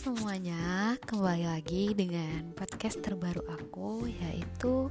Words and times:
semuanya, 0.00 0.96
kembali 1.04 1.44
lagi 1.44 1.92
dengan 1.92 2.56
podcast 2.56 3.04
terbaru 3.04 3.44
aku 3.52 4.08
yaitu 4.08 4.88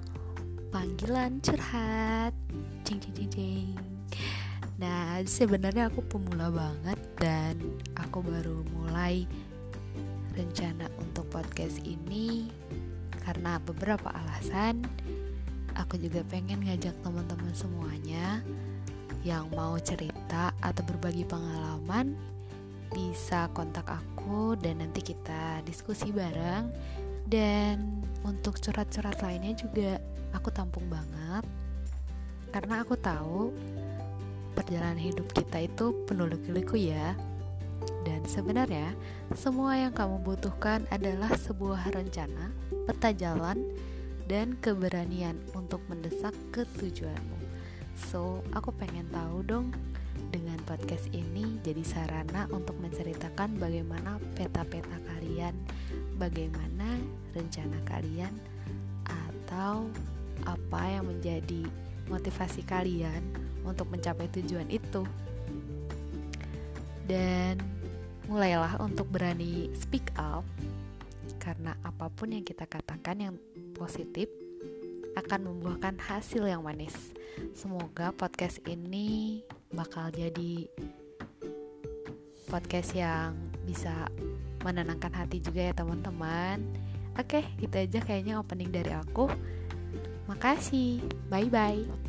Panggilan 0.70 1.42
Curhat. 1.42 2.30
Cing 2.86 3.02
cing 3.02 3.18
cing 3.18 3.32
cing. 3.34 3.74
Nah, 4.78 5.18
sebenarnya 5.26 5.90
aku 5.90 6.06
pemula 6.06 6.54
banget 6.54 7.02
dan 7.18 7.58
aku 7.98 8.22
baru 8.22 8.62
mulai 8.70 9.26
rencana 10.38 10.86
untuk 11.02 11.26
podcast 11.34 11.82
ini 11.82 12.46
karena 13.26 13.58
beberapa 13.66 14.14
alasan. 14.14 14.86
Aku 15.74 15.98
juga 15.98 16.22
pengen 16.30 16.62
ngajak 16.62 16.94
teman-teman 17.02 17.58
semuanya 17.58 18.46
yang 19.26 19.50
mau 19.58 19.74
cerita 19.82 20.54
atau 20.62 20.86
berbagi 20.86 21.26
pengalaman 21.26 22.14
bisa 22.90 23.50
kontak 23.54 23.86
aku 23.86 24.58
dan 24.58 24.82
nanti 24.82 25.02
kita 25.02 25.62
diskusi 25.66 26.10
bareng. 26.10 26.70
Dan 27.30 28.02
untuk 28.26 28.58
curhat-curhat 28.58 29.22
lainnya 29.22 29.54
juga 29.54 30.02
aku 30.34 30.50
tampung 30.50 30.90
banget. 30.90 31.46
Karena 32.50 32.82
aku 32.82 32.98
tahu 32.98 33.54
perjalanan 34.58 34.98
hidup 34.98 35.30
kita 35.30 35.70
itu 35.70 35.94
penuh 36.10 36.26
liku-liku 36.26 36.76
ya. 36.76 37.14
Dan 38.04 38.26
sebenarnya 38.26 38.92
semua 39.38 39.78
yang 39.78 39.94
kamu 39.94 40.26
butuhkan 40.26 40.84
adalah 40.90 41.32
sebuah 41.38 41.94
rencana, 41.94 42.52
peta 42.90 43.14
jalan, 43.14 43.62
dan 44.30 44.58
keberanian 44.62 45.38
untuk 45.58 45.82
mendesak 45.90 46.34
ke 46.54 46.66
tujuanmu. 46.78 47.40
So, 48.10 48.46
aku 48.56 48.72
pengen 48.72 49.10
tahu 49.12 49.44
dong 49.44 49.74
dengan 50.60 50.76
podcast 50.76 51.08
ini 51.16 51.56
jadi 51.64 51.84
sarana 51.88 52.44
untuk 52.52 52.76
menceritakan 52.84 53.56
bagaimana 53.64 54.20
peta-peta 54.36 55.00
kalian, 55.08 55.56
bagaimana 56.20 57.00
rencana 57.32 57.80
kalian, 57.88 58.36
atau 59.08 59.88
apa 60.44 60.82
yang 60.92 61.08
menjadi 61.08 61.64
motivasi 62.12 62.68
kalian 62.68 63.24
untuk 63.64 63.88
mencapai 63.88 64.28
tujuan 64.36 64.68
itu. 64.68 65.08
Dan 67.08 67.56
mulailah 68.28 68.84
untuk 68.84 69.08
berani 69.08 69.72
speak 69.80 70.12
up 70.20 70.44
karena 71.40 71.72
apa 71.88 72.12
pun 72.12 72.36
yang 72.36 72.44
kita 72.44 72.68
katakan 72.68 73.16
yang 73.16 73.36
positif 73.80 74.28
akan 75.16 75.56
membuahkan 75.56 75.96
hasil 76.04 76.52
yang 76.52 76.68
manis. 76.68 77.16
Semoga 77.56 78.12
podcast 78.12 78.60
ini 78.68 79.40
bakal 79.74 80.10
jadi 80.10 80.66
podcast 82.50 82.98
yang 82.98 83.38
bisa 83.64 84.10
menenangkan 84.66 85.14
hati 85.14 85.40
juga 85.40 85.70
ya 85.70 85.74
teman-teman. 85.78 86.60
Oke, 87.16 87.46
itu 87.62 87.76
aja 87.76 88.00
kayaknya 88.02 88.42
opening 88.42 88.74
dari 88.74 88.92
aku. 88.96 89.30
Makasih. 90.26 91.04
Bye 91.30 91.50
bye. 91.50 92.09